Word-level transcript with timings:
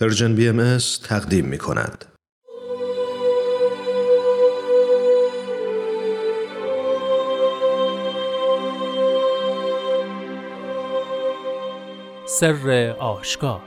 پرژن 0.00 0.34
بی 0.34 0.48
ام 0.48 0.78
تقدیم 1.04 1.44
می 1.44 1.58
کند. 1.58 2.04
سر 12.26 12.94
آشکار 12.98 13.60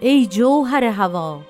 ای 0.00 0.26
جوهر 0.26 0.84
هوا 0.84 1.49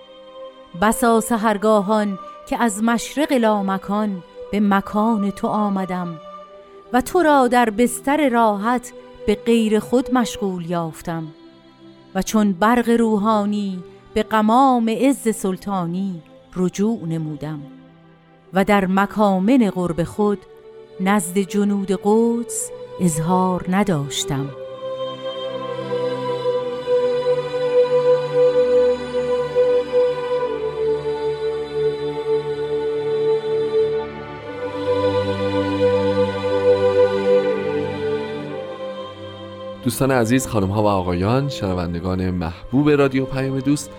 بسا 0.82 1.20
سهرگاهان 1.20 2.18
که 2.48 2.62
از 2.62 2.82
مشرق 2.82 3.32
لامکان 3.32 4.22
به 4.52 4.60
مکان 4.60 5.30
تو 5.30 5.46
آمدم 5.46 6.20
و 6.92 7.00
تو 7.00 7.22
را 7.22 7.48
در 7.48 7.70
بستر 7.70 8.28
راحت 8.28 8.92
به 9.26 9.34
غیر 9.34 9.78
خود 9.78 10.14
مشغول 10.14 10.70
یافتم 10.70 11.26
و 12.14 12.22
چون 12.22 12.52
برق 12.52 12.88
روحانی 12.88 13.82
به 14.14 14.22
قمام 14.22 14.88
عز 14.88 15.36
سلطانی 15.36 16.22
رجوع 16.56 17.06
نمودم 17.08 17.60
و 18.52 18.64
در 18.64 18.86
مکامن 18.86 19.70
قرب 19.70 20.04
خود 20.04 20.38
نزد 21.00 21.38
جنود 21.38 22.00
قدس 22.04 22.70
اظهار 23.00 23.66
نداشتم. 23.68 24.59
دوستان 39.90 40.10
عزیز 40.10 40.46
خانم 40.46 40.68
ها 40.70 40.82
و 40.82 40.86
آقایان 40.86 41.48
شنوندگان 41.48 42.30
محبوب 42.30 42.90
رادیو 42.90 43.24
پیام 43.24 43.60
دوست 43.60 43.90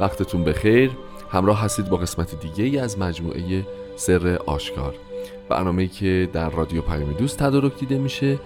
وقتتون 0.00 0.44
بخیر. 0.44 0.90
همراه 1.30 1.60
هستید 1.60 1.88
با 1.88 1.96
قسمت 1.96 2.40
دیگه 2.40 2.64
ای 2.64 2.78
از 2.78 2.98
مجموعه 2.98 3.66
سر 3.96 4.38
آشکار. 4.46 4.94
برنامه 5.48 5.86
که 5.86 6.28
در 6.32 6.50
رادیو 6.50 6.82
پیام 6.82 7.12
دوست 7.12 7.38
تدارک 7.38 7.78
دیده 7.78 7.98
میشه 7.98 8.38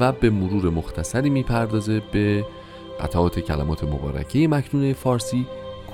و 0.00 0.12
به 0.12 0.30
مرور 0.30 0.70
مختصری 0.70 1.30
می‌پردازه 1.30 2.02
به 2.12 2.44
قطعات 3.00 3.40
کلمات 3.40 3.84
مبارکه 3.84 4.48
مکنونه 4.48 4.92
فارسی 4.92 5.46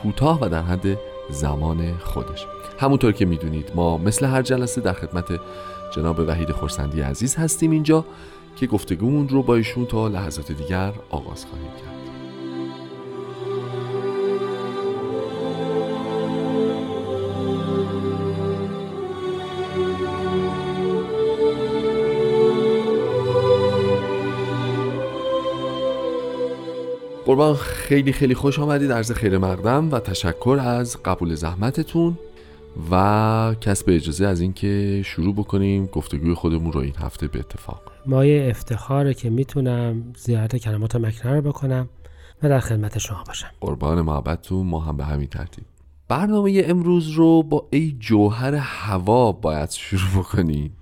کوتاه 0.03 0.39
و 0.41 0.49
در 0.49 0.63
حد 0.63 0.99
زمان 1.31 1.99
خودش. 1.99 2.47
همونطور 2.79 3.13
که 3.13 3.25
می‌دونید 3.25 3.73
ما 3.75 3.97
مثل 3.97 4.27
هر 4.27 4.43
جلسه 4.43 4.81
در 4.81 4.93
خدمت 4.93 5.41
جناب 5.97 6.19
وحید 6.19 6.51
خورسندی 6.51 7.01
عزیز 7.01 7.37
هستیم 7.37 7.71
اینجا. 7.71 8.05
که 8.57 8.67
گفتگومون 8.67 9.29
رو 9.29 9.43
با 9.43 9.55
ایشون 9.55 9.87
تا 9.87 10.09
لحظات 10.09 10.53
دیگر 10.53 10.93
آغاز 11.11 11.47
خواهیم 11.47 11.67
کرد. 11.67 11.93
قربان 27.27 27.55
خیلی 27.55 28.13
خیلی 28.13 28.35
خوش 28.35 28.59
آمدید. 28.59 28.93
عرض 28.93 29.13
خیر 29.13 29.39
مقدم 29.39 29.91
و 29.93 30.01
تشکر 30.01 30.59
از 30.63 30.97
قبول 31.05 31.35
زحمتتون. 31.35 32.19
و 32.91 33.55
کسب 33.61 33.85
اجازه 33.89 34.27
از 34.27 34.41
اینکه 34.41 35.03
شروع 35.05 35.35
بکنیم 35.35 35.87
گفتگوی 35.87 36.35
خودمون 36.35 36.73
رو 36.73 36.81
این 36.81 36.95
هفته 36.99 37.29
به 37.29 37.39
اتفاق. 37.39 37.83
مایه 38.07 38.51
افتخاره 38.51 39.15
که 39.15 39.31
می‌تونم 39.31 40.13
زیارت 40.17 40.57
کلمات 40.57 40.97
مکنه 40.97 41.33
رو 41.33 41.43
بکنم 41.43 41.89
و 42.43 42.49
در 42.49 42.61
خدمت 42.61 42.99
شما 42.99 43.25
باشم. 43.27 43.51
قربان 43.61 44.01
محبتتون 44.01 44.67
ما 44.67 44.81
هم 44.81 44.97
به 44.97 45.05
همین 45.05 45.29
ترتیب. 45.29 45.65
برنامه 46.09 46.63
امروز 46.65 47.09
رو 47.09 47.43
با 47.43 47.67
ای 47.71 47.97
جوهر 48.01 48.55
هوا 48.55 49.33
باید 49.33 49.71
شروع 49.71 50.25
بکنیم. 50.25 50.77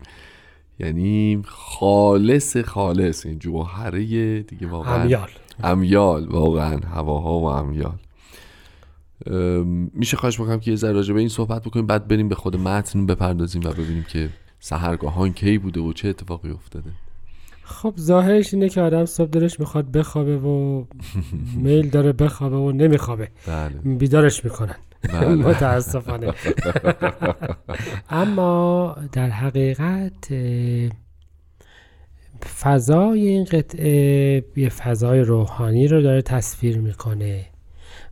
یعنی 0.79 1.43
خالص 1.47 2.57
خالص 2.57 3.27
این 3.27 3.39
جوهره 3.39 4.43
دیگه 4.43 4.67
واقعا 4.67 5.03
امیال. 5.03 5.29
امیال 5.63 6.29
واقعا 6.29 6.79
هواها 6.79 7.39
و 7.39 7.45
امیال. 7.45 7.99
میشه 9.95 10.17
خواهش 10.17 10.41
بکنم 10.41 10.61
که 10.61 10.71
یه 10.71 10.77
ذره 10.77 11.13
به 11.13 11.21
این 11.21 11.29
صحبت 11.29 11.63
بکنیم 11.63 11.87
بعد 11.87 12.09
بریم 12.09 12.29
به 12.29 12.35
خود 12.35 12.57
متن 12.57 13.07
بپردازیم 13.07 13.63
و 13.65 13.71
ببینیم 13.71 14.03
که 14.03 14.29
سهرگاهان 14.61 15.33
کی 15.33 15.59
بوده 15.59 15.81
و 15.81 15.93
چه 15.93 16.09
اتفاقی 16.09 16.51
افتاده. 16.51 16.91
خب 17.63 17.95
ظاهرش 17.99 18.55
اینه 18.55 18.69
که 18.69 18.81
آدم 18.81 19.05
صبح 19.05 19.31
دلش 19.31 19.61
می‌خواد 19.61 19.93
بخوابه 19.93 20.39
و 20.39 20.85
میل 21.65 21.89
داره 21.89 22.13
بخوابه 22.13 22.57
و 22.57 22.73
نمیخوابه. 22.73 23.29
بله. 23.47 23.97
بیدارش 23.99 24.45
می‌کنن. 24.45 24.77
بله. 25.13 25.35
متاسفانه. 25.49 26.33
اما 28.11 28.97
در 29.13 29.31
حقیقت 29.31 30.29
فضای 32.61 33.29
این 33.29 33.45
قطعه 33.45 34.45
یه 34.57 34.69
فضای 34.69 35.21
روحانی 35.21 35.89
رو 35.89 36.03
داره 36.03 36.23
تصویر 36.23 36.79
می‌کنه. 36.79 37.50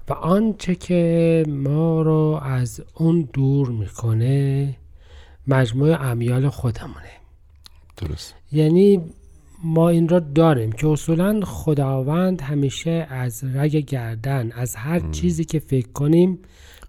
و 0.08 0.12
آنچه 0.12 0.74
که 0.74 1.44
ما 1.48 2.02
رو 2.02 2.40
از 2.42 2.82
اون 2.94 3.28
دور 3.32 3.68
می‌کنه 3.68 4.74
مجموع 5.46 6.02
امیال 6.02 6.48
خودمونه. 6.48 7.12
درست. 7.96 8.34
یعنی 8.52 9.00
ما 9.64 9.88
این 9.88 10.08
را 10.08 10.18
داریم 10.18 10.72
که 10.72 10.88
اصولا 10.88 11.40
خداوند 11.44 12.40
همیشه 12.40 13.06
از 13.10 13.44
رگ 13.44 13.76
گردن 13.76 14.52
از 14.52 14.76
هر 14.76 15.00
چیزی 15.12 15.44
که 15.44 15.58
فکر 15.58 15.88
کنیم 15.88 16.38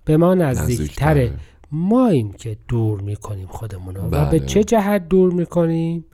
به 0.06 0.18
ما 0.18 0.34
نزدیکتره. 0.34 1.34
ما 1.72 2.08
این 2.08 2.32
که 2.32 2.58
دور 2.68 3.02
می‌کنیم 3.02 3.48
خودمون 3.48 3.96
رو. 3.96 4.02
و 4.02 4.10
بله. 4.10 4.30
به 4.30 4.40
چه 4.40 4.64
جهت 4.64 5.08
دور 5.10 5.34
می‌کنیم؟ 5.34 6.06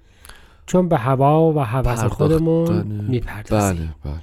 چون 0.65 0.89
به 0.89 0.97
هوا 0.97 1.53
و 1.53 1.59
هوس 1.59 2.03
خودمون. 2.03 2.87
می‌پردازیم. 2.87 3.95
بله 4.03 4.13
بله. 4.13 4.21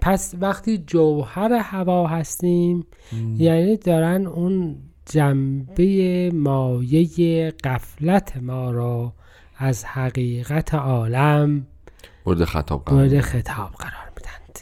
پس 0.00 0.34
وقتی 0.40 0.78
جوهر 0.78 1.52
هوا 1.52 2.06
هستیم 2.06 2.86
یعنی 3.38 3.76
دارن 3.76 4.26
اون 4.26 4.76
جنبه 5.06 6.30
مایه 6.34 7.50
قفلت 7.64 8.36
ما 8.36 8.70
را 8.70 9.12
از 9.56 9.84
حقیقت 9.84 10.74
عالم 10.74 11.66
مورد 12.26 12.44
خطاب 12.44 12.84
قرار 12.84 13.00
مورد 13.00 13.20
خطاب 13.20 13.70
قرار 13.78 14.12
میدند 14.16 14.58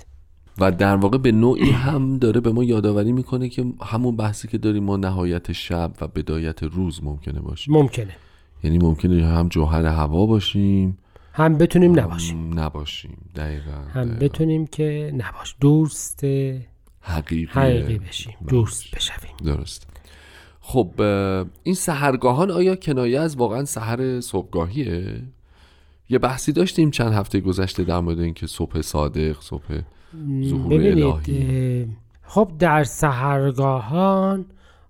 و 0.58 0.72
در 0.72 0.96
واقع 0.96 1.18
به 1.18 1.32
نوعی 1.32 1.70
هم 1.70 2.18
داره 2.18 2.40
به 2.40 2.52
ما 2.52 2.64
یادآوری 2.64 3.12
می‌کنه 3.12 3.48
که 3.48 3.64
همون 3.82 4.16
بحثی 4.16 4.48
که 4.48 4.58
داریم 4.58 4.84
ما 4.84 4.96
نهایت 4.96 5.52
شب 5.52 5.92
و 6.00 6.08
بدایت 6.08 6.62
روز 6.62 7.04
ممکنه 7.04 7.40
باشیم 7.40 7.74
ممکنه. 7.74 8.12
یعنی 8.64 8.78
ممکنه 8.78 9.26
هم 9.26 9.48
جوهر 9.48 9.86
هوا 9.86 10.26
باشیم 10.26 10.98
هم 11.34 11.58
بتونیم 11.58 12.00
نباشیم 12.00 12.60
نباشیم 12.60 13.30
دقیقا 13.36 13.70
هم 13.70 14.04
دقیقاً. 14.04 14.26
بتونیم 14.26 14.66
که 14.66 15.12
نباش 15.14 15.56
دوست 15.60 16.24
حقیقی 17.00 17.44
حقیقی 17.60 17.98
بشیم 17.98 18.34
بله. 18.40 18.50
دوست 18.50 18.94
بشویم 18.96 19.36
درست 19.44 19.86
خب 20.60 20.90
این 21.62 21.74
سهرگاهان 21.74 22.50
آیا 22.50 22.76
کنایه 22.76 23.20
از 23.20 23.36
واقعا 23.36 23.64
سحر 23.64 24.20
صبحگاهیه 24.20 25.22
یه 26.08 26.18
بحثی 26.18 26.52
داشتیم 26.52 26.90
چند 26.90 27.12
هفته 27.12 27.40
گذشته 27.40 27.84
در 27.84 28.00
مورد 28.00 28.20
اینکه 28.20 28.46
صبح 28.46 28.80
صادق 28.80 29.40
صبح 29.40 29.80
ظهور 30.44 30.80
الهی. 30.80 31.88
خب 32.22 32.52
در 32.58 32.84
سهرگاهان 32.84 34.46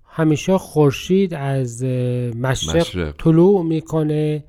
همیشه 0.06 0.58
خورشید 0.58 1.34
از 1.34 1.84
مشرق, 1.84 2.76
مشرق. 2.76 3.14
طلوع 3.18 3.62
می‌کنه 3.64 4.44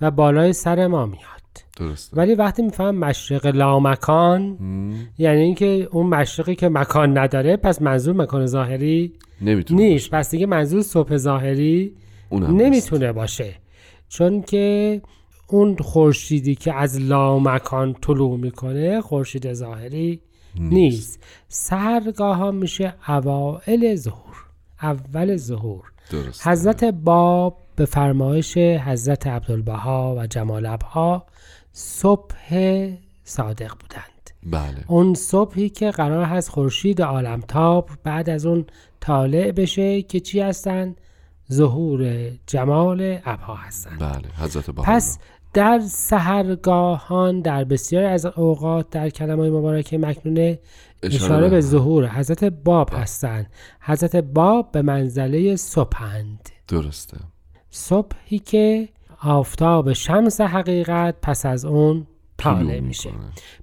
و 0.00 0.10
بالای 0.10 0.52
سر 0.52 0.86
ما 0.86 1.06
میاد 1.06 1.37
درست 1.78 2.10
ولی 2.16 2.34
وقتی 2.34 2.62
میفهم 2.62 2.94
مشرق 2.94 3.46
لامکان 3.46 4.58
یعنی 5.18 5.40
اینکه 5.40 5.88
اون 5.92 6.06
مشرقی 6.06 6.54
که 6.54 6.68
مکان 6.68 7.18
نداره 7.18 7.56
پس 7.56 7.82
منظور 7.82 8.14
مکان 8.14 8.46
ظاهری 8.46 9.12
نمی‌تونه 9.40 9.82
نیست. 9.82 10.10
پس 10.10 10.30
دیگه 10.30 10.46
منظور 10.46 10.82
صبح 10.82 11.16
ظاهری 11.16 11.92
نیست. 12.32 12.50
نمی‌تونه 12.50 13.12
باشه. 13.12 13.54
چون 14.08 14.42
که 14.42 15.00
اون 15.48 15.76
خورشیدی 15.76 16.54
که 16.54 16.74
از 16.74 17.00
لامکان 17.00 17.92
طلوع 17.92 18.38
می‌کنه 18.38 19.00
خورشید 19.00 19.52
ظاهری 19.52 20.20
نیست. 20.60 21.24
سهرگاه 21.48 22.36
ها 22.36 22.50
میشه 22.50 22.94
اوائل 23.08 23.94
ظهور. 23.94 24.36
اول 24.82 25.36
ظهور. 25.36 25.82
حضرت 26.42 26.84
باب 26.84 27.56
به 27.76 27.84
فرمایش 27.84 28.58
حضرت 28.58 29.26
عبدالبها 29.26 30.16
و 30.18 30.26
جمال 30.26 30.66
ابها 30.66 31.26
صبح 31.72 32.58
صادق 33.24 33.72
بودند. 33.80 34.30
بله. 34.46 34.84
اون 34.86 35.14
صبحی 35.14 35.68
که 35.68 35.90
قرار 35.90 36.24
هست 36.24 36.48
خورشید 36.48 37.02
عالمتاب 37.02 37.90
بعد 38.04 38.30
از 38.30 38.46
اون 38.46 38.66
طالع 39.00 39.52
بشه 39.52 40.02
که 40.02 40.20
چی 40.20 40.40
هستن؟ 40.40 40.94
ظهور 41.52 42.30
جمال 42.46 43.18
ابها 43.24 43.54
هستند 43.54 43.98
بله 43.98 44.46
حضرت 44.46 44.70
بها 44.70 44.84
پس 44.84 45.18
در 45.54 45.80
سهرگاهان 45.88 47.40
در 47.40 47.64
بسیاری 47.64 48.06
از 48.06 48.26
اوقات 48.26 48.90
در 48.90 49.10
کلمه 49.10 49.50
مبارکه 49.50 49.98
مکنونه 49.98 50.58
اشاره 51.02 51.48
به 51.48 51.60
ظهور 51.60 52.08
حضرت 52.08 52.44
باب 52.44 52.90
هستند 52.92 53.46
حضرت 53.80 54.16
باب 54.16 54.72
به 54.72 54.82
منزله 54.82 55.56
صبحند. 55.56 56.48
درسته. 56.68 57.16
صبحی 57.70 58.38
که 58.38 58.88
آفتاب 59.22 59.92
شمس 59.92 60.40
حقیقت 60.40 61.14
پس 61.22 61.46
از 61.46 61.64
اون 61.64 62.06
طالع 62.36 62.80
میشه. 62.80 63.10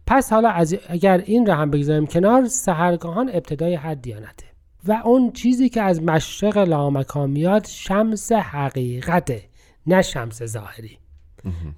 پس 0.08 0.34
حالا 0.34 0.50
از 0.50 0.76
اگر 0.90 1.18
این 1.18 1.46
را 1.46 1.56
هم 1.56 1.72
بگذاریم 1.72 2.06
کنار 2.06 2.46
سهرگاهان 2.46 3.30
ابتدای 3.34 3.74
هر 3.74 3.94
دیانته 3.94 4.46
و 4.88 5.02
اون 5.06 5.32
چیزی 5.32 5.70
که 5.70 5.82
از 5.82 6.04
مشرق 6.04 6.58
لامکان 6.58 7.30
میاد 7.30 7.68
شمس 7.68 8.32
حقیقته 8.32 9.44
نه 9.88 10.02
شمس 10.02 10.44
ظاهری 10.44 10.98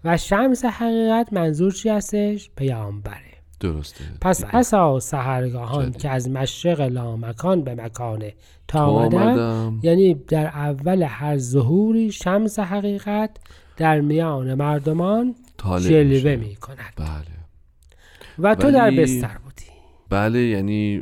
و 0.03 0.17
شمس 0.17 0.65
حقیقت 0.65 1.33
منظور 1.33 1.71
چی 1.71 1.89
هستش؟ 1.89 2.49
پیامبره 2.55 3.17
درسته 3.59 4.03
پس. 4.21 4.43
اساس 4.43 5.09
سهرگاهان. 5.09 5.91
که 5.91 6.09
از 6.09 6.29
مشرق 6.29 6.81
لامکان 6.81 7.63
به 7.63 7.75
مکان 7.75 8.23
تا 8.67 8.85
آمدن 8.85 9.17
آمدم 9.17 9.79
یعنی 9.83 10.13
در 10.13 10.47
اول 10.47 11.03
هر 11.03 11.37
ظهوری 11.37 12.11
شمس 12.11 12.59
حقیقت 12.59 13.29
در 13.77 14.01
میان 14.01 14.53
مردمان 14.53 15.35
جلوه. 15.79 16.35
می 16.35 16.55
کند 16.55 16.77
بله. 16.95 17.37
و 18.39 18.55
تو 18.55 18.71
در 18.71 18.83
ولی- 18.87 19.01
بستر 19.01 19.37
بودی. 19.43 19.65
بله 20.09 20.39
یعنی 20.39 21.01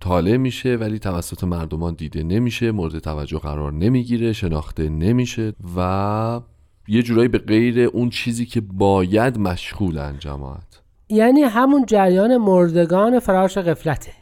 طالع 0.00 0.36
میشه 0.36 0.76
ولی 0.76 0.98
توسط 0.98 1.44
مردمان 1.44 1.94
دیده 1.94 2.22
نمیشه 2.22 2.72
مورد 2.72 2.98
توجه 2.98 3.38
قرار 3.38 3.72
نمی‌گیره 3.72 4.32
شناخته 4.32 4.88
نمیشه 4.88 5.52
و 5.76 6.40
یه 6.88 7.02
جورایی 7.02 7.28
به 7.28 7.38
غیر 7.38 7.80
اون 7.80 8.10
چیزی 8.10 8.46
که 8.46 8.60
باید 8.60 9.38
مشغولن 9.38 10.18
جماعت. 10.18 10.80
یعنی 11.08 11.42
همون 11.42 11.86
جریان 11.86 12.36
مردگان 12.36 13.18
فراش 13.18 13.58
قفلته 13.58 14.12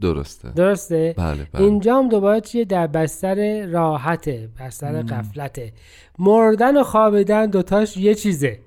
درسته. 0.00 0.50
درسته؟ 0.50 1.14
بله 1.18 1.46
بله. 1.52 1.62
اینجا 1.62 1.98
هم 1.98 2.08
دوباره 2.08 2.40
چیه؟ 2.40 2.64
در 2.64 2.86
بستر 2.86 3.66
راحته 3.66 4.48
بستر 4.60 5.02
قفلته 5.02 5.72
مردن 6.18 6.76
و 6.76 6.82
خوابیدن 6.82 7.46
دوتاش 7.46 7.96
یه 7.96 8.14
چیزه. 8.14 8.58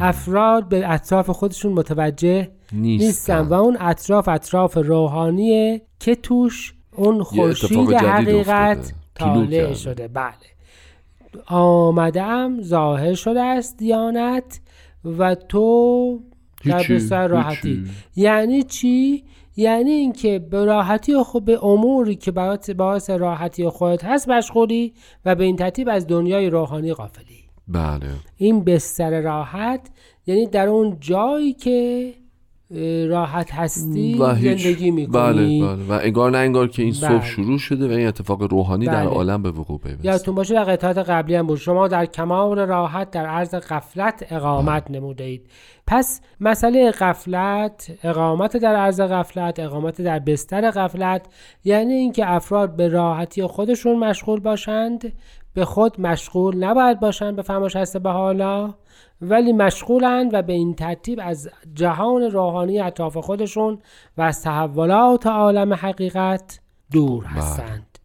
افراد 0.00 0.68
به 0.68 0.92
اطراف 0.92 1.30
خودشون 1.30 1.72
متوجه 1.72 2.50
نیستن. 2.72 3.06
نیستن 3.06 3.40
و 3.40 3.52
اون 3.52 3.76
اطراف 3.80 4.28
اطراف 4.28 4.76
روحانیه 4.76 5.82
که 6.00 6.14
توش 6.14 6.74
اون 6.96 7.22
خورشید 7.22 7.92
حقیقت 7.92 8.92
طالع 9.14 9.60
کرده. 9.62 9.74
شده. 9.74 10.08
بله. 10.08 10.34
آمدم 11.46 12.62
ظاهر 12.62 13.14
شده 13.14 13.42
است 13.42 13.76
دیانت 13.78 14.60
و 15.04 15.34
تو 15.34 16.20
در 16.64 16.82
بستر 16.90 17.28
راحتی. 17.28 17.68
هیچی. 17.68 17.90
یعنی 18.16 18.62
چی؟ 18.62 19.24
یعنی 19.56 19.90
اینکه 19.90 20.38
به 20.38 20.64
راحتی 20.64 21.22
خود 21.22 21.44
به 21.44 21.64
اموری 21.64 22.16
که 22.16 22.30
باعث 22.30 22.70
باعث 22.70 23.10
راحتی 23.10 23.68
خودت 23.68 24.04
هست 24.04 24.28
مشغولی 24.28 24.94
و 25.24 25.34
به 25.34 25.44
این 25.44 25.56
ترتیب 25.56 25.88
از 25.88 26.06
دنیای 26.06 26.50
روحانی 26.50 26.94
غافلی. 26.94 27.44
بله. 27.68 28.06
این 28.36 28.64
بستر 28.64 29.20
راحت 29.20 29.90
یعنی 30.26 30.46
در 30.46 30.68
اون 30.68 30.96
جایی 31.00 31.52
که 31.52 32.14
راحت 33.08 33.52
هستی 33.52 34.18
و 34.18 34.34
هیچ. 34.34 34.62
زندگی 34.62 34.90
می‌کنی. 34.90 35.62
بله 35.62 35.76
بله. 35.76 35.84
و 35.88 36.00
انگار 36.02 36.30
نه 36.30 36.38
انگار 36.38 36.68
که 36.68 36.82
این 36.82 36.92
صبح 36.92 37.08
بله. 37.08 37.24
شروع 37.24 37.58
شده 37.58 37.88
و 37.88 37.90
این 37.90 38.06
اتفاق 38.06 38.42
روحانی 38.42 38.86
در 38.86 39.06
بله. 39.06 39.14
عالم 39.14 39.42
به 39.42 39.50
وقوع 39.50 39.78
پیوسته. 39.78 40.06
یادتون 40.06 40.34
باشه 40.34 40.54
در 40.54 40.64
قطعات 40.64 40.98
قبلی 40.98 41.34
هم 41.34 41.46
بود. 41.46 41.58
شما 41.58 41.88
در 41.88 42.06
کمال 42.06 42.58
راحت 42.58 43.10
در 43.10 43.26
عرض 43.26 43.54
قفلت 43.54 44.26
اقامت 44.30 44.90
نموده 44.90 45.24
اید 45.24 45.46
پس 45.86 46.20
مسئله 46.40 46.90
قفلت 46.90 47.90
اقامت 48.04 48.56
در 48.56 48.76
عرض 48.76 49.00
قفلت 49.00 49.60
اقامت 49.60 50.02
در 50.02 50.18
بستر 50.18 50.70
قفلت 50.70 51.26
یعنی 51.64 51.94
اینکه 51.94 52.30
افراد 52.30 52.76
به 52.76 52.88
راحتی 52.88 53.42
خودشون 53.42 53.98
مشغول 53.98 54.40
باشند 54.40 55.12
به 55.54 55.64
خود 55.64 56.00
مشغول 56.00 56.64
نباید 56.64 57.00
باشند 57.00 57.36
به 57.36 57.42
فرماش 57.42 57.76
هست 57.76 57.96
به 57.96 58.10
حالا 58.10 58.74
ولی 59.20 59.52
مشغولند 59.52 60.34
و 60.34 60.42
به 60.42 60.52
این 60.52 60.74
ترتیب 60.74 61.20
از 61.22 61.50
جهان 61.74 62.22
روحانی 62.22 62.80
اطراف 62.80 63.16
خودشون 63.16 63.78
و 64.16 64.22
از 64.22 64.42
تحولات 64.42 65.26
عالم 65.26 65.74
حقیقت 65.74 66.60
دور 66.92 67.24
هستند 67.24 67.98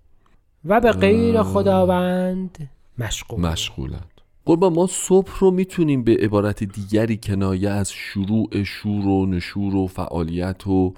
و 0.65 0.81
به 0.81 0.91
غیر 0.91 1.43
خداوند 1.43 2.69
مشغول 2.97 3.39
مشغولند 3.41 4.18
قربان 4.45 4.73
ما 4.73 4.87
صبح 4.87 5.31
رو 5.39 5.51
می‌تونیم 5.51 6.03
به 6.03 6.17
عبارت 6.21 6.63
دیگری 6.63 7.17
کنایه 7.17 7.69
از 7.69 7.91
شروع 7.91 8.63
شور 8.63 9.07
و 9.07 9.25
نشور 9.25 9.75
و 9.75 9.87
فعالیت 9.87 10.67
و 10.67 10.93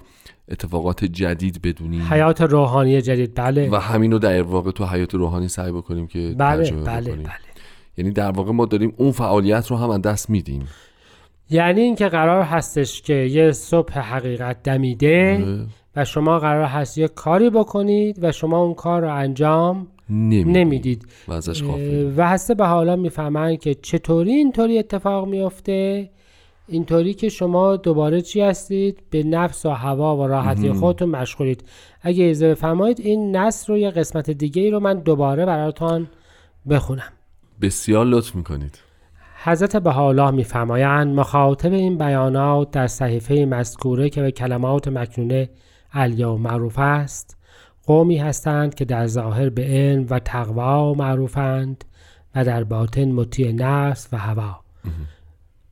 اتفاقات 0.48 1.04
جدید 1.04 1.62
بدونیم. 1.62 2.02
حیات 2.02 2.40
روحانی 2.40 3.02
جدید 3.02 3.34
بله. 3.34 3.70
و 3.70 3.76
همین 3.76 4.12
رو 4.12 4.18
در 4.18 4.42
واقع 4.42 4.70
تو 4.70 4.86
حیات 4.86 5.14
روحانی 5.14 5.48
سعی 5.48 5.72
بکنیم 5.72 6.06
که 6.06 6.34
بله 6.38 6.70
بله 6.70 7.10
بکنیم. 7.10 7.22
بله. 7.22 7.32
یعنی 7.96 8.10
در 8.10 8.30
واقع 8.30 8.52
ما 8.52 8.66
داریم 8.66 8.94
اون 8.96 9.12
فعالیت 9.12 9.66
رو 9.66 9.76
هم 9.76 9.90
از 9.90 10.02
دست 10.02 10.30
میدیم. 10.30 10.68
یعنی 11.50 11.80
اینکه 11.80 12.08
قرار 12.08 12.42
هستش 12.42 13.02
که 13.02 13.14
یه 13.14 13.52
صبح 13.52 13.98
حقیقت 13.98 14.62
دمیده 14.62 15.44
و 15.96 16.04
شما 16.04 16.38
قرار 16.38 16.64
هست 16.64 16.98
یه 16.98 17.08
کاری 17.08 17.50
بکنید 17.50 18.24
و 18.24 18.32
شما 18.32 18.58
اون 18.58 18.74
کار 18.74 19.02
رو 19.02 19.14
انجام 19.14 19.86
نمیدیم 20.10 20.56
نمی‌دید. 20.56 21.06
و 21.28 21.32
ازش. 21.32 21.62
و 22.16 22.28
هسته 22.28 22.54
به 22.54 22.66
حالا 22.66 22.96
می‌فهمن 22.96 23.56
که 23.56 23.74
چطوری 23.74 24.32
اینطوری 24.32 24.78
اتفاق 24.78 25.28
میفته 25.28 26.10
اینطوری 26.68 27.14
که 27.14 27.28
شما 27.28 27.76
دوباره 27.76 28.20
چی 28.20 28.40
هستید؟ 28.40 28.98
به 29.10 29.22
نفس 29.22 29.66
و 29.66 29.70
هوا 29.70 30.16
و 30.16 30.26
راحتی 30.26 30.72
خودتون 30.72 31.08
مشغولید. 31.08 31.64
اگه 32.02 32.24
اجازه 32.24 32.50
بفرمایید 32.50 33.00
این 33.00 33.36
نصر 33.36 33.72
رو 33.72 33.78
یه 33.78 33.90
قسمت 33.90 34.30
دیگه 34.30 34.62
ای 34.62 34.70
رو 34.70 34.80
من 34.80 34.98
دوباره 34.98 35.46
براتون 35.46 36.06
بخونم. 36.70 37.12
بسیار 37.60 38.06
لطف 38.06 38.34
می‌کنید. 38.34 38.78
حضرت 39.44 39.76
بهاءالله 39.76 40.30
میفرمایند 40.30 41.14
مخاطب 41.14 41.72
این 41.72 41.98
بیانات 41.98 42.70
در 42.70 42.86
صحیفه 42.86 43.34
مذکوره 43.34 44.10
که 44.10 44.22
به 44.22 44.30
کلمات 44.30 44.88
مکنونه 44.88 45.48
الیا 45.92 46.36
معروف 46.36 46.78
است 46.78 47.36
قومی 47.86 48.18
هستند 48.18 48.74
که 48.74 48.84
در 48.84 49.06
ظاهر 49.06 49.48
به 49.48 49.64
علم 49.64 50.06
و 50.10 50.18
تقوا 50.18 50.94
معروفند 50.94 51.84
و 52.34 52.44
در 52.44 52.64
باطن 52.64 53.04
مطیع 53.04 53.52
نفس 53.52 54.08
و 54.12 54.16
هوا. 54.16 54.60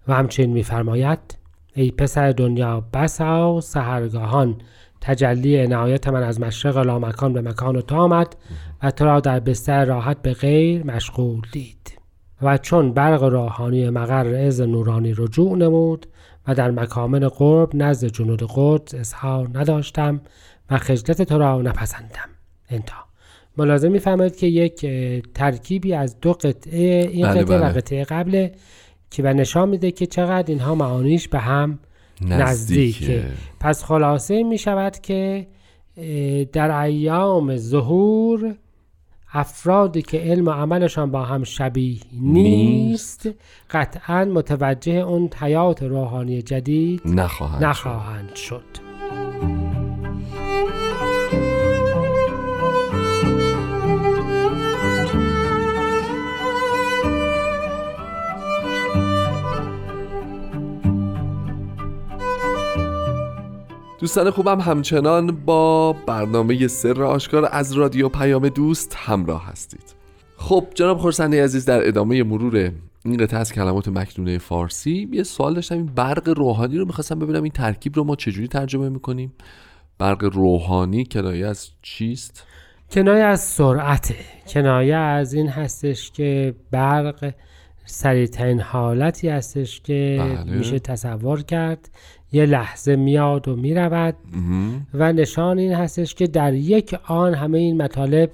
و 0.09 0.15
همچنین 0.15 0.51
میفرماید 0.51 1.39
ای 1.75 1.91
پسر 1.91 2.33
دنیا 2.33 2.81
بسا 2.93 3.61
سهرگاهان 3.61 4.57
تجلی 5.01 5.57
عنایت 5.57 6.09
من 6.09 6.23
از 6.23 6.41
مشرق 6.41 6.79
لامکان 6.79 7.33
به 7.33 7.41
مکان 7.41 7.81
تو 7.81 7.97
آمد 7.97 8.37
و 8.83 8.91
تو 8.91 9.05
را 9.05 9.21
در 9.21 9.41
بستر 9.41 9.85
راحت 9.85 10.23
به 10.23 10.33
غیر 10.33 10.87
مشغول 10.87 11.43
دید. 11.53 11.99
و 12.43 12.59
چون 12.59 12.93
برق 12.93 13.23
روحانی 13.23 13.91
مقر 13.91 14.35
از 14.35 14.61
نورانی 14.61 15.15
رجوع 15.17 15.57
نمود 15.57 16.07
و 16.49 16.55
در 16.55 16.71
مکامن 16.71 17.29
قرب 17.29 17.71
نزد 17.75 18.07
جنود 18.07 18.43
قدس 18.55 18.95
اظهار 18.95 19.51
نداشتم 19.55 20.21
و 20.71 20.79
خجلت 20.79 21.23
تو 21.23 21.39
را 21.39 21.63
نپسندم. 21.63 22.29
انتها. 22.71 23.05
ملازم 23.57 23.93
می‌فهمید 23.93 24.37
که 24.37 24.47
یک 24.47 24.87
ترکیبی 25.35 25.95
از 25.95 26.21
دو 26.21 26.33
قطعه 26.33 27.09
این 27.13 27.27
بله، 27.27 27.43
قطعه 27.43 27.57
و 27.57 27.61
بله. 27.61 27.73
قطعه 27.73 28.05
قبل 28.05 28.49
که 29.11 29.23
و 29.23 29.27
نشان 29.27 29.69
میده 29.69 29.91
که 29.91 30.07
چقدر 30.07 30.51
اینها 30.51 30.75
معانیش 30.75 31.29
به 31.29 31.39
هم 31.39 31.79
نزدیکه. 32.23 33.25
پس 33.61 33.85
خلاصه 33.85 34.43
می 34.43 34.59
شود 34.59 34.99
که 34.99 35.47
در 36.53 36.81
ایام 36.81 37.57
ظهور 37.57 38.55
افرادی 39.33 40.03
که 40.03 40.19
علم 40.19 40.47
و 40.47 40.51
عملشان 40.51 41.11
با 41.11 41.23
هم 41.23 41.45
شبیه 41.45 42.01
نیست 42.13 43.29
قطعا 43.71 44.25
متوجه 44.25 44.93
اون 44.93 45.31
حیات 45.41 45.83
روحانی 45.83 46.43
جدید 46.43 47.03
نخواهند 47.05 47.61
شد. 47.61 47.65
نخواهند 47.65 48.35
شد 48.35 48.80
دوستان 64.01 64.31
خوبم 64.31 64.61
همچنان 64.61 65.45
با 65.45 65.93
برنامه 65.93 66.69
سر 66.69 67.03
آشکار 67.03 67.49
از 67.53 67.73
رادیو 67.73 68.09
پیام 68.09 68.49
دوست 68.49 68.95
همراه 68.99 69.47
هستید. 69.47 69.95
خب 70.37 70.67
جناب 70.75 70.99
خورسندی 70.99 71.39
عزیز 71.39 71.65
در 71.65 71.89
ادامه 71.89 72.23
مرور 72.23 72.73
این 73.05 73.17
قطعه 73.17 73.41
از 73.41 73.53
کلمات 73.53 73.89
مکنونه 73.89 74.39
فارسی 74.39 75.09
یه 75.13 75.23
سوال 75.23 75.55
داشتم. 75.55 75.75
این 75.75 75.87
برق 75.87 76.29
روحانی 76.29 76.79
رو 76.79 76.85
می‌خواستم 76.85 77.19
ببینم 77.19 77.43
این 77.43 77.53
ترکیب 77.53 77.97
رو 77.97 78.05
ما 78.05 78.17
چجوری 78.17 78.49
ترجمه 78.49 78.89
می‌کنیم؟ 78.89 79.33
برق 79.99 80.25
روحانی 80.25 81.05
کنایه 81.05 81.47
از 81.47 81.69
چیست؟ 81.83 82.45
کنایه 82.91 83.25
از 83.25 83.41
سرعته 83.41 84.17
کنایه 84.47 84.97
از 84.97 85.33
این 85.33 85.49
هستش 85.49 86.11
که 86.11 86.55
برق 86.71 87.33
سریعترین 87.85 88.61
حالتی 88.61 89.29
هستش 89.29 89.81
که 89.81 90.17
بله. 90.45 90.57
میشه 90.57 90.79
تصور 90.79 91.43
کرد. 91.43 91.91
یه 92.33 92.47
لحظه 92.47 92.97
میاد 92.97 93.49
و 93.49 93.57
می‌رود. 93.57 94.15
و 94.95 95.13
نشان 95.13 95.59
این 95.59 95.73
هستش 95.73 96.15
که 96.15 96.27
در 96.27 96.55
یک 96.55 96.97
آن 97.05 97.35
همه 97.35 97.59
این 97.59 97.83
مطالب 97.83 98.31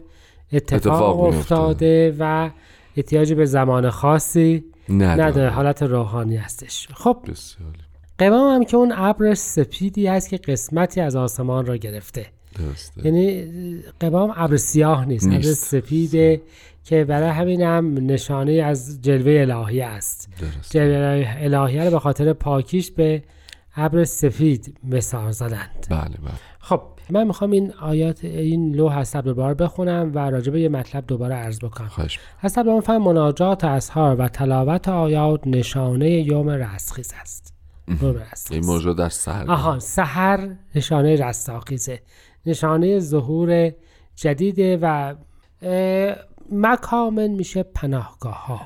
اتفاق, 0.52 0.92
اتفاق 0.92 1.24
میفته. 1.24 1.38
افتاده 1.38 2.16
و 2.18 2.50
احتیاج 2.96 3.32
به 3.32 3.44
زمان 3.44 3.90
خاصی 3.90 4.64
نداره. 4.88 5.50
حالت 5.50 5.82
روحانی 5.82 6.36
هستش. 6.36 6.88
خب 6.94 7.16
قوام 8.18 8.54
هم 8.54 8.64
که 8.64 8.76
اون 8.76 8.92
ابر 8.96 9.34
سپیدی 9.34 10.06
هست 10.06 10.28
که 10.28 10.36
قسمتی 10.36 11.00
از 11.00 11.16
آسمان 11.16 11.66
را 11.66 11.76
گرفته. 11.76 12.26
درسته. 12.58 13.06
یعنی 13.06 13.44
قوام 14.00 14.32
ابر 14.36 14.56
سیاه 14.56 15.04
نیست. 15.04 15.26
ابر. 15.26 15.42
سپیده 15.42 16.42
که 16.84 17.04
برای 17.04 17.28
همین 17.28 17.62
هم 17.62 17.94
نشانه 17.94 18.52
از 18.52 19.02
جلوه 19.02 19.40
الهی 19.40 19.80
است. 19.80 20.28
جلوه 20.70 21.26
الهی 21.38 21.78
رو 21.78 21.90
به 21.90 21.98
خاطر 21.98 22.32
پاکیش 22.32 22.90
به 22.90 23.22
ابر 23.76 24.04
سفید 24.04 24.78
مثال 24.84 25.30
زدند. 25.30 25.86
بله 25.90 26.00
بله. 26.00 26.32
خب 26.58 26.82
من 27.10 27.26
می‌خوام 27.26 27.50
این 27.50 27.72
آیات 27.72 28.24
این 28.24 28.74
لوح 28.74 28.98
از 28.98 29.08
صبر 29.08 29.32
بار 29.32 29.54
بخونم 29.54 30.12
و 30.14 30.18
راجع 30.18 30.52
به 30.52 30.60
یه 30.60 30.68
مطلب 30.68 31.06
دوباره 31.06 31.34
عرض 31.34 31.58
بکنم. 31.58 31.90
حسب 32.38 32.64
به 32.64 32.80
فهم 32.80 33.02
مناجات 33.02 33.64
اسهار 33.64 34.16
و 34.20 34.28
تلاوت 34.28 34.88
آیات 34.88 35.46
نشانه 35.46 36.10
یوم 36.10 36.48
رستخیز 36.48 37.12
است. 37.20 37.54
یوم 37.88 37.98
این 38.02 38.16
رستخیز 38.32 38.66
موضوع 38.66 38.94
در 38.94 39.08
سر 39.08 39.50
آها 39.50 39.78
سحر 39.78 40.54
نشانه 40.74 41.16
رستاخیزه. 41.16 42.02
نشانه 42.46 42.98
ظهور 42.98 43.72
جدیده 44.14 44.78
و 44.82 45.14
مکامن 46.52 47.28
میشه 47.28 47.62
پناهگاه 47.62 48.46
ها 48.46 48.60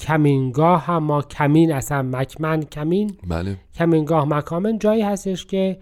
کمینگاه 0.00 0.84
هم 0.84 1.02
ما 1.02 1.22
کمین 1.22 1.72
اصلا 1.72 2.02
مکمن 2.02 2.62
کمین. 2.62 3.16
بله. 3.28 3.56
کمینگاه 3.74 4.24
مکامن 4.28 4.78
جایی 4.78 5.02
هستش 5.02 5.46
که 5.46 5.78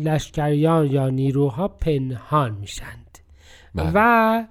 لشکریان 0.00 0.86
یا 0.86 1.08
نیروها 1.08 1.68
پنهان 1.68 2.54
میشند. 2.60 3.18
بله. 3.74 3.90
و 3.94 4.44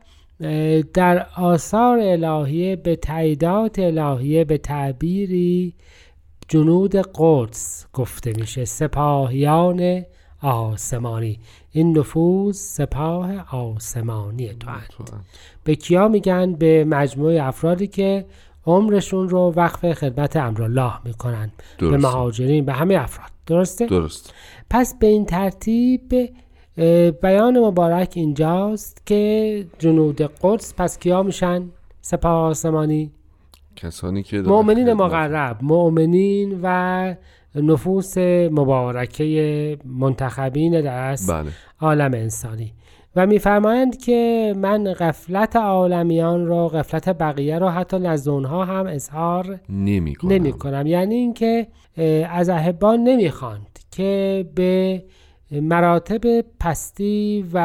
در 0.94 1.28
آثار 1.36 2.00
الهیه 2.00 2.76
به 2.76 2.96
تعییدات 2.96 3.80
الهیه 3.80 4.44
به 4.44 4.58
تعبیری 4.58 5.74
جنود 6.48 6.96
قدس 6.96 7.86
گفته 7.94 8.34
میشه. 8.34 8.66
سپاهیان 8.66 10.06
آسمانی. 10.42 11.40
این 11.72 11.98
نفوذ 11.98 12.58
سپاه 12.58 13.56
آسمانی 13.56 14.54
تو 14.54 14.70
هم. 14.70 15.22
به 15.64 15.76
کیا 15.76 16.08
میگن؟ 16.08 16.54
به 16.54 16.86
مجموعه 16.86 17.44
افرادی 17.44 17.88
که 17.88 18.26
عمرشون 18.66 19.30
رو 19.30 19.54
وقف 19.56 19.94
خدمت 19.94 20.36
امرالله 20.36 20.94
می‌کنن. 21.06 21.52
به 21.78 21.86
درسته. 21.90 21.98
مهاجرین 22.08 22.66
به 22.66 22.74
همه 22.74 22.96
افراد. 22.96 23.30
درسته؟ 23.46 23.86
درست 23.86 24.34
پس 24.70 24.96
به 25.00 25.08
این 25.08 25.26
ترتیب 25.26 26.30
بیان 27.22 27.60
مبارک 27.60 28.12
اینجاست 28.16 29.06
که 29.06 29.66
جنود 29.80 30.22
قدس 30.22 30.74
پس 30.78 31.00
کیا 31.00 31.24
میشن؟ 31.24 31.70
سپاه 32.02 32.50
آسمانی. 32.50 33.12
کسانی 33.76 34.24
که 34.24 34.42
مؤمنین 34.42 34.94
مقرب. 34.94 35.58
مؤمنین 35.62 36.60
و 36.64 37.16
نفوس 37.56 38.18
مبارکه 38.52 39.78
منتخبین 39.86 40.82
در 40.82 41.10
از 41.10 41.28
بله. 41.28 41.50
عالم 41.82 42.14
انسانی. 42.14 42.74
و 43.16 43.26
میفرمایند 43.28 43.98
که 43.98 44.54
من 44.58 44.94
غفلت 44.94 45.56
عالمیان 45.56 46.46
رو 46.46 46.68
غفلت 46.68 47.10
بقیه 47.10 47.60
رو 47.60 47.70
حتی 47.70 48.00
نزد 48.00 48.30
اونها 48.30 48.66
هم 48.66 48.86
اظهار 48.86 49.60
نمی 49.70 50.16
کنم. 50.16 50.32
نمی 50.32 50.54
کنم. 50.54 50.88
یعنی 50.88 51.16
اینکه 51.16 51.68
از 52.30 52.50
احبان 52.50 53.00
نمی‌خواند 53.00 53.80
که 53.92 54.46
به 54.56 55.04
مراتب 55.52 56.46
پستی 56.60 57.46
و 57.54 57.60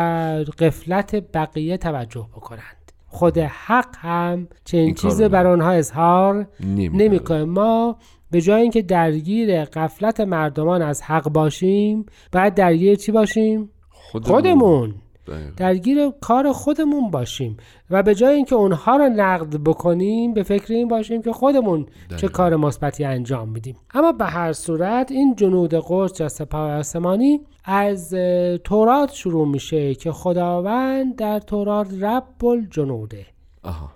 غفلت 0.59 1.37
بقیه 1.37 1.77
توجه 1.77 2.29
بکنند. 2.37 2.93
خود 3.07 3.39
حق 3.39 3.97
هم 3.97 4.49
چنین 4.65 4.95
چیزی 4.95 5.29
بر 5.29 5.43
نمی- 5.43 5.53
آنها 5.53 5.71
اظهار 5.71 6.47
نمی 6.61 6.89
نمی‌کنه 6.89 7.45
ما 7.45 7.97
به 8.33 8.41
جای 8.41 8.63
اینکه 8.63 8.83
درگیر 8.83 9.65
غفلت 9.65 10.21
مردمان 10.21 10.83
از 10.83 11.03
حق 11.03 11.29
باشیم 11.29 12.07
باید 12.33 12.55
درگیر 12.55 12.95
چی 12.95 13.13
باشیم؟ 13.13 13.71
خودمون. 13.91 14.95
بله. 15.27 15.53
درگیر 15.57 16.11
کار 16.21 16.53
خودمون 16.53 17.11
باشیم. 17.11 17.57
و 17.91 18.03
به 18.03 18.15
جای 18.15 18.35
اینکه 18.35 18.55
اونها 18.55 18.97
رو 18.97 19.09
نقد 19.09 19.57
بکنیم 19.57 20.35
به 20.35 20.43
فکر 20.43 20.73
این 20.73 20.89
باشیم 20.89 21.23
که 21.23 21.33
خودمون 21.33 21.87
چه 22.09 22.17
دقیقاً. 22.17 22.29
کار 22.29 22.57
مثبتی 22.57 23.05
انجام 23.05 23.49
میدیم. 23.49 23.77
اما 23.95 24.13
به 24.13 24.25
هر 24.25 24.53
صورت 24.53 25.11
این 25.11 25.35
جنود 25.37 25.75
قدس 25.89 26.21
یا 26.21 26.29
سپاه 26.29 26.73
آسمانی 26.73 27.41
از 27.65 28.15
تورات 28.65 29.13
شروع 29.13 29.49
میشه 29.49 29.95
که 29.95 30.13
خداوند 30.13 31.17
در 31.17 31.39
تورات 31.39 31.89
رب 32.01 32.45
الجنوده. 32.45 33.27
آها. 33.63 33.91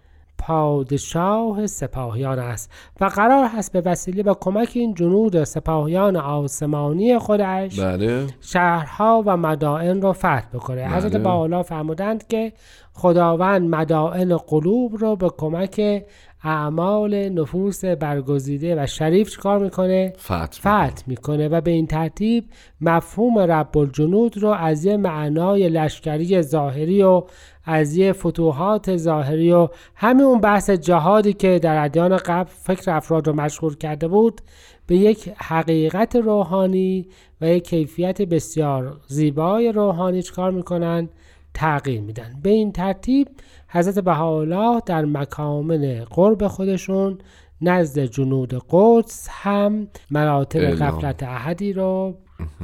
پادشاه 0.47 1.67
سپاهیان 1.67 2.39
است 2.39 2.71
و 3.01 3.05
قرار 3.05 3.47
هست 3.47 3.73
به 3.73 3.81
وسیله 3.81 4.23
و 4.23 4.35
کمک 4.41 4.71
این 4.75 4.95
جنود 4.95 5.45
سپاهیان 5.45 6.17
آسمانی 6.17 7.19
خودش 7.19 7.81
بله 7.81 8.27
شهرها 8.41 9.23
و 9.27 9.37
مدائن 9.37 10.03
را 10.03 10.13
فتح 10.13 10.49
بکنه 10.55 10.85
بله. 10.85 10.97
حضرت 10.97 11.17
بحالا 11.17 11.63
فرمودند 11.63 12.29
که 12.29 12.53
خداوند 12.95 13.75
مدائن 13.75 14.37
قلوب 14.37 14.97
رو 14.97 15.17
به 15.17 15.31
کمک 15.39 16.05
اعمال 16.47 17.29
نفوس 17.29 17.85
برگزیده 17.85 18.83
و 18.83 18.87
شریف 18.87 19.31
چیکار 19.31 19.59
می‌کنه؟ 19.59 20.13
فتح 20.19 20.47
فتح 20.47 21.03
می‌کنه 21.07 21.49
و 21.49 21.61
به 21.61 21.71
این 21.71 21.87
ترتیب 21.87 22.45
مفهوم 22.81 23.39
رب 23.39 23.79
الجنود 23.79 24.39
رو 24.39 24.49
از 24.49 24.85
یه 24.85 24.97
معنای 24.97 25.69
لشکری 25.69 26.43
ظاهری 26.43 27.03
و 27.03 27.23
از 27.65 27.97
یه 27.97 28.13
فتوحات 28.13 28.97
ظاهری 28.97 29.53
و 29.53 29.69
همین 29.95 30.25
اون 30.25 30.41
بحث 30.41 30.71
جهادی 30.71 31.33
که 31.33 31.59
در 31.59 31.85
ادیان 31.85 32.17
قبل 32.17 32.51
فکر 32.51 32.91
افراد 32.91 33.27
رو 33.27 33.33
مشغول 33.33 33.77
کرده 33.77 34.09
بود 34.09 34.41
به 34.87 34.97
یک 34.97 35.33
حقیقت 35.37 36.17
روحانی 36.17 37.09
و 37.41 37.49
یک 37.49 37.69
کیفیت 37.69 38.23
بسیار 38.23 38.97
زیبای 39.07 39.73
روحانی 39.73 40.23
چکار 40.23 40.51
می‌کنن؟ 40.51 41.09
تغییر 41.57 42.01
میدن 42.01 42.35
به 42.43 42.51
این 42.51 42.73
ترتیب 42.73 43.29
حضرت 43.69 43.99
بهاءالله 43.99 44.83
در 44.87 45.05
مکامن 45.05 46.05
قرب 46.05 46.47
خودشون 46.47 47.19
نزد 47.61 48.05
جنود 48.05 48.63
قدس 48.71 49.29
هم 49.31 49.89
مراتب 50.11 50.61
اعلام. 50.61 50.91
غفلت 50.91 51.23
احدی 51.23 51.73
رو 51.73 52.15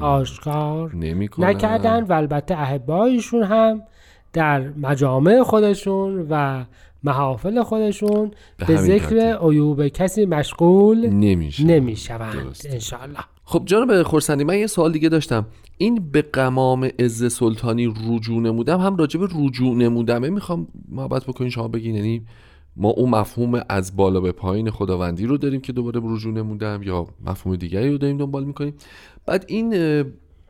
آشکار 0.01 0.97
نمی 0.97 1.29
نکردن 1.39 2.05
و 2.05 2.13
البته 2.13 2.61
احبایشون 2.61 3.43
هم 3.43 3.83
در 4.33 4.69
مجامع 4.69 5.43
خودشون 5.43 6.27
و 6.31 6.65
محافل 7.05 7.63
خودشون 7.63 8.31
به 8.57 8.65
به 8.67 8.77
ذکر. 8.77 9.39
عیوب 9.49 9.89
کسی 9.89 10.27
مشغول 10.27 11.07
نمی‌شوند 11.07 12.33
درسته. 12.33 12.71
انشاءالله 12.73 13.25
خب 13.45 13.63
جناب 13.67 14.03
خورسندی 14.03 14.45
من 14.45 14.59
یه 14.59 14.67
سوال 14.67 14.93
دیگه 14.93 15.09
داشتم. 15.09 15.47
این 15.79 16.11
به 16.13 16.23
قمام 16.23 16.85
عز 16.99 17.33
سلطانی 17.33 17.95
رجوع 18.09 18.41
نمودم 18.41 18.81
هم 18.81 18.97
راجع 18.97 19.21
به 19.21 19.29
رجوع 19.35 19.77
نمودمه. 19.77 20.31
می‌خوام 20.31 20.69
محبت 20.89 21.25
بکنین 21.25 21.51
شما 21.51 21.69
بگین 21.69 21.95
یعنی 21.95 22.23
ما 22.77 22.89
اون 22.89 23.11
مفهوم 23.11 23.63
از 23.69 23.97
بالا 23.97 24.21
به 24.21 24.33
پایین 24.33 24.71
خداوندی 24.71 25.27
رو 25.27 25.37
داریم 25.37 25.61
که 25.61 25.73
دوباره 25.73 26.01
رجوع 26.05 26.33
نمودم 26.33 26.81
یا 26.83 27.07
مفهوم 27.27 27.57
دیگری 27.57 27.91
رو 27.91 27.99
داریم 27.99 28.17
دنبال 28.17 28.45
می‌کنیم. 28.45 28.75
بعد 29.27 29.45
این 29.49 29.73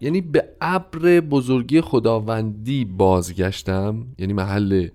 یعنی 0.00 0.20
به 0.20 0.44
ابر 0.60 1.20
بزرگی 1.20 1.80
خداوندی 1.80 2.84
بازگشتم. 2.84 4.06
یعنی 4.18 4.32
محل 4.32 4.88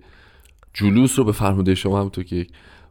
جلوس 0.74 1.18
رو 1.18 1.24
به 1.24 1.32
فرموده 1.32 1.74
شما 1.74 2.00
هم 2.00 2.08
تو 2.08 2.22
که 2.22 2.46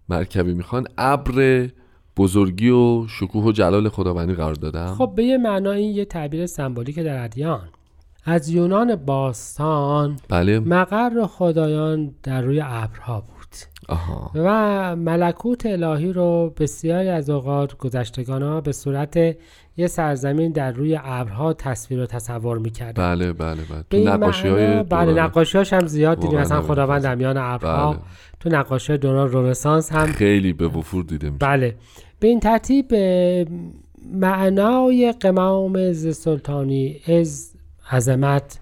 مرکبی 0.09 0.53
می‌خوان. 0.53 0.87
ابر 0.97 1.69
بزرگی 2.17 2.69
و 2.69 3.07
شکوه 3.07 3.43
و 3.43 3.51
جلال 3.51 3.89
خداوندی 3.89 4.33
قرار 4.33 4.53
دادم؟ 4.53 4.95
خب 4.97 5.13
به 5.15 5.23
یه 5.23 5.37
معنا 5.37 5.71
این 5.71 5.95
یه 5.95 6.05
تعبیر 6.05 6.45
سمبولیک 6.45 6.99
در 6.99 7.23
ادیان. 7.23 7.69
از 8.25 8.49
یونان 8.49 8.95
باستان 8.95 10.15
بله. 10.29 10.59
مقر 10.59 11.25
خدایان 11.25 12.11
در 12.23 12.41
روی 12.41 12.61
ابرها 12.65 13.21
بود. 13.21 13.37
آها. 13.89 14.31
و 14.35 14.95
ملکوت 14.95 15.65
الهی 15.65 16.13
رو 16.13 16.53
بسیاری 16.57 17.09
از 17.09 17.29
اوقات 17.29 17.77
گذشتگان 17.77 18.43
ها 18.43 18.61
به 18.61 18.71
صورت 18.71 19.17
یه 19.77 19.87
سرزمین 19.87 20.51
در 20.51 20.71
روی 20.71 20.99
ابرها 21.03 21.53
تصویر 21.53 21.99
و 21.99 22.05
تصور 22.05 22.57
می‌کردن. 22.57 23.15
بله 23.15 23.33
بله 23.33 23.61
بله. 23.71 23.83
تو 23.89 23.97
نقاشی 23.97 24.47
های 24.47 24.83
بله 24.83 25.13
نقاشیاش 25.13 25.73
هم 25.73 25.87
زیاد 25.87 26.19
دیدیم. 26.19 26.39
مثلا. 26.39 26.61
خداوند 26.61 27.01
در 27.01 27.15
میان 27.15 27.37
ابرها 27.37 27.91
بله. 27.93 28.01
تو 28.39 28.49
نقاشی 28.49 28.97
دوران 28.97 29.31
رنسانس 29.31 29.91
هم 29.91 30.05
خیلی 30.05 30.53
به 30.53 30.67
وفور 30.67 31.03
دیده 31.03 31.29
میشه 31.29 31.45
بله. 31.45 31.75
به 32.19 32.27
این 32.27 32.39
ترتیب 32.39 32.95
معنای 34.13 35.11
قمام 35.19 35.91
ز 35.91 36.17
سلطانی 36.17 36.99
از 37.07 37.51
عظمت 37.91 38.59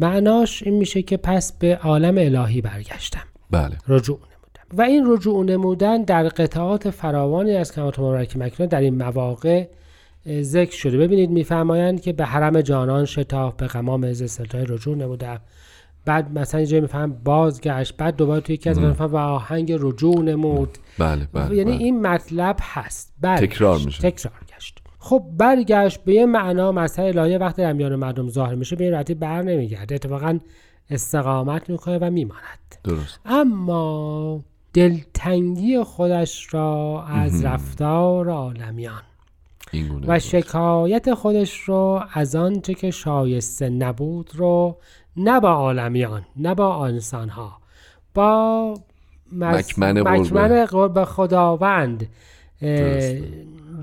معناش 0.00 0.62
این 0.62 0.74
میشه 0.74 1.02
که 1.02 1.16
پس 1.16 1.52
به 1.52 1.76
عالم 1.76 2.18
الهی 2.18 2.60
برگشتم. 2.60 3.22
بله. 3.50 3.76
رجوع 3.88 4.18
نمودم 4.18 4.78
و 4.78 4.82
این 4.82 5.04
رجوع 5.06 5.44
نمودن 5.44 6.02
در 6.02 6.28
قطعات 6.28 6.90
فراوانی 6.90 7.52
از 7.52 7.74
کلمات 7.74 7.98
مبارک 7.98 8.36
مکنون 8.36 8.68
در 8.68 8.80
این 8.80 8.94
مواقع 8.94 9.66
ذکر 10.40 10.76
شده. 10.76 10.98
ببینید 10.98 11.30
میفرمایند 11.30 12.00
که 12.00 12.12
به 12.12 12.24
حرم 12.24 12.60
جانان 12.60 13.04
شتاف 13.04 13.54
به 13.54 13.66
غمام 13.66 14.04
از 14.04 14.30
سلطای 14.30 14.64
رجوع 14.68 14.96
نمودم. 14.96 15.40
بعد 16.04 16.38
مثلا 16.38 16.58
اینجا 16.58 16.80
میفهم 16.80 17.12
بازگشت 17.24 17.96
بعد 17.96 18.16
دوباره 18.16 18.40
توی 18.40 18.54
یکی 18.54 18.70
از 18.70 18.78
و 18.78 19.16
آهنگ 19.16 19.72
رجوع 19.80 20.22
نمود 20.22 20.78
بله 20.98 21.28
بله 21.32 21.56
یعنی 21.56 21.72
بله. 21.72 21.84
این 21.84 22.06
مطلب 22.06 22.56
هست 22.60 23.12
برگشت. 23.20 23.52
تکرار 23.52 23.78
میشه. 23.78 24.10
تکرار 24.10 24.40
گشت 24.56 24.78
خب 24.98 25.24
برگشت 25.36 26.04
به 26.04 26.14
یه 26.14 26.26
معنا 26.26 26.72
مسئله 26.72 27.20
الهی 27.20 27.38
وقتی 27.38 27.62
در 27.62 27.72
میان 27.72 27.96
مردم 27.96 28.28
ظاهر 28.28 28.54
میشه 28.54 28.76
به 28.76 28.84
این 28.84 28.92
راحتی 28.92 29.14
بر 29.14 29.42
نمیگرده 29.42 29.94
اتفاقا 29.94 30.38
استقامت 30.90 31.70
می‌کنه 31.70 31.98
و 31.98 32.10
میماند 32.10 32.76
درست 32.84 33.20
اما 33.24 34.44
دلتنگی 34.72 35.82
خودش 35.82 36.54
را 36.54 37.04
از 37.08 37.44
رفتار 37.44 38.30
عالمیان 38.30 39.02
و. 40.06 40.18
شکایت 40.18 41.14
خودش 41.14 41.60
رو 41.60 42.02
از 42.12 42.36
آنچه 42.36 42.74
که 42.74 42.90
شایسته 42.90 43.68
نبود 43.68 44.30
رو 44.34 44.76
نه 45.16 45.40
با 45.40 45.50
عالمیان 45.50 46.22
نه 46.36 46.54
با 46.54 46.86
انسانها 46.86 47.52
با 48.14 48.74
مز- 49.32 49.78
مکمن 49.78 50.64
قرب 50.66 51.04
خداوند. 51.04 52.08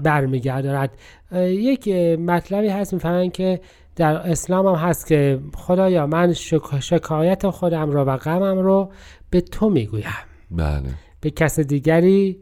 برمیگرداند. 0.03 0.89
اه، 1.31 1.51
یک 1.51 1.87
مطلبی 2.19 2.67
هست 2.67 2.93
می‌فهمن 2.93 3.29
که 3.29 3.59
در 3.95 4.15
اسلام 4.31 4.67
هم 4.67 4.75
هست 4.75 5.07
که 5.07 5.39
خدایا 5.55 6.07
من 6.07 6.33
شک- 6.33 6.79
شکایت 6.79 7.49
خودم 7.49 7.91
رو 7.91 8.03
و 8.03 8.17
غمم 8.17 8.59
رو 8.59 8.91
به 9.29 9.41
تو 9.41 9.69
می‌گویم. 9.69 10.03
بله. 10.51 10.81
به 11.21 11.29
کس 11.29 11.59
دیگری. 11.59 12.37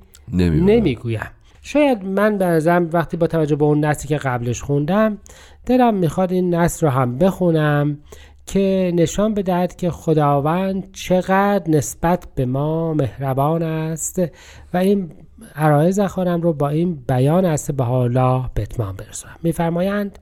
نمی‌گویم. 0.65 1.27
شاید 1.61 2.05
من 2.05 2.37
به 2.37 2.45
نظرم 2.45 2.89
وقتی 2.93 3.17
با 3.17 3.27
توجه 3.27 3.55
به 3.55 3.65
اون 3.65 3.85
نسلی 3.85 4.07
که 4.07 4.17
قبلش 4.17 4.61
خوندم 4.61 5.17
دلم 5.65 5.93
می‌خواد 5.93 6.31
این 6.31 6.55
نسل 6.55 6.85
رو 6.85 6.91
هم 6.91 7.17
بخونم 7.17 7.97
که 8.45 8.91
نشان 8.95 9.33
بدهد 9.33 9.75
که 9.75 9.91
خداوند 9.91 10.91
چقدر 10.91 11.63
نسبت 11.69 12.27
به 12.35 12.45
ما 12.45 12.93
مهربان 12.93 13.63
است 13.63 14.21
و 14.73 14.77
این 14.77 15.11
عرایز 15.55 15.99
خودم 15.99 16.41
رو 16.41 16.53
با 16.53 16.69
این 16.69 17.03
بیان 17.07 17.45
است 17.45 17.71
به 17.71 17.83
حالا 17.83 18.49
به 18.53 18.61
اتمام 18.61 18.95
برسونم. 18.95 19.35
میفرمایند 19.43 20.19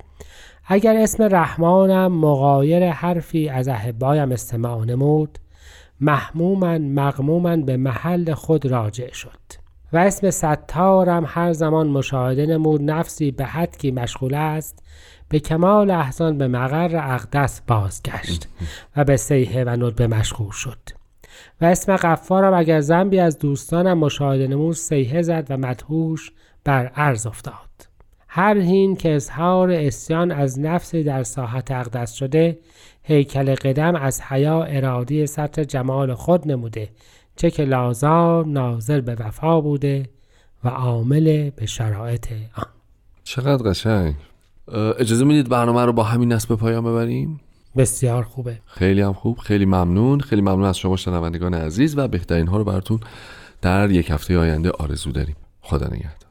اگر 0.65 0.97
اسم 0.97 1.23
رحمانم 1.23 2.11
مغایر 2.11 2.89
حرفی 2.89 3.49
از 3.49 3.67
احبایم 3.67 4.31
استماع 4.31 4.85
نمود 4.85 5.39
محمومن 5.99 6.81
مغمومن 6.81 7.65
به 7.65 7.77
محل 7.77 8.33
خود 8.33 8.65
راجع 8.65 9.13
شد 9.13 9.63
و 9.93 9.97
اسم 9.97 10.29
ستارم 10.29 11.23
هر 11.27 11.53
زمان 11.53 11.87
مشاهده 11.87 12.45
نمود 12.45 12.81
نفسی 12.81 13.31
به 13.31 13.45
حد 13.45 13.77
که 13.77 13.91
مشغول 13.91 14.33
است 14.33 14.83
به 15.33 15.39
کمال 15.39 15.91
احسان 15.91 16.37
به 16.37 16.47
مقر 16.47 17.13
اقدس 17.13 17.61
بازگشت 17.67 18.47
و 18.97 19.03
به 19.03 19.17
سیحه 19.17 19.63
و 19.63 19.69
ندبه 19.69 20.07
مشغول 20.07 20.51
شد. 20.51 20.77
و 21.61 21.65
اسم 21.65 21.95
غفارم 21.95 22.53
اگر 22.53 22.79
زنبی 22.79 23.19
از 23.19 23.39
دوستانم 23.39 23.97
مشاهده 23.97 24.47
نمود 24.47 24.75
سیحه 24.75 25.21
زد 25.21 25.47
و 25.49 25.57
مدهوش 25.57 26.31
بر 26.63 26.87
عرض 26.87 27.27
افتاد. 27.27 27.53
هر 28.27 28.57
هین 28.57 28.95
که 28.95 29.15
اظهار 29.15 29.71
اسیان 29.71 30.31
از 30.31 30.59
نفسی 30.59 31.03
در 31.03 31.23
ساحت 31.23 31.71
اقدس 31.71 32.13
شده 32.13 32.59
هیکل 33.03 33.55
قدم 33.55 33.95
از 33.95 34.21
حیا 34.21 34.63
ارادی 34.63 35.27
سطر 35.27 35.63
جمال 35.63 36.13
خود 36.13 36.51
نموده 36.51 36.89
چه 37.35 37.51
که 37.51 37.63
لازم 37.63 38.43
ناظر 38.47 39.01
به 39.01 39.15
وفا 39.15 39.61
بوده 39.61 40.09
و 40.63 40.69
عامل 40.69 41.49
به 41.49 41.65
شرایط 41.65 42.27
آن. 42.31 42.65
چقدر 43.23 43.69
قشنگ. 43.69 44.15
اجازه 44.97 45.25
می‌دید 45.25 45.49
برنامه 45.49 45.85
رو 45.85 45.93
با 45.93 46.03
همین 46.03 46.33
نصب 46.33 46.49
به 46.49 46.55
پایان 46.55 46.83
ببریم؟ 46.83 47.39
بسیار 47.77 48.23
خوبه. 48.23 48.59
خیلی 48.65 49.01
هم 49.01 49.13
خوب 49.13 49.37
خیلی 49.37 49.65
ممنون. 49.65 50.19
خیلی 50.19 50.41
ممنون 50.41 50.63
از 50.63 50.77
شما 50.77 50.95
شنوندگان 50.95 51.53
عزیز 51.53 51.97
و 51.97 52.07
بهترین 52.07 52.47
ها 52.47 52.57
رو 52.57 52.63
براتون 52.63 52.99
در 53.61 53.91
یک 53.91 54.11
هفته 54.11 54.37
آینده 54.37 54.71
آرزو 54.71 55.11
داریم. 55.11 55.35
خدا 55.61 55.87
نگهدار. 55.87 56.22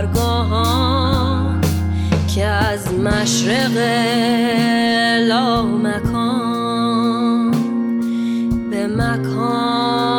سهرگاهان 0.00 1.60
که 2.34 2.44
از 2.46 2.94
مشرق 2.94 3.76
لامکان 5.28 6.70
به 8.70 8.86
مکان 8.86 10.09